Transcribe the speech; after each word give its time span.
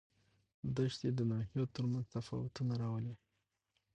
دښتې 0.75 1.09
د 1.17 1.19
ناحیو 1.31 1.71
ترمنځ 1.75 2.05
تفاوتونه 2.15 2.73
راولي. 2.81 3.13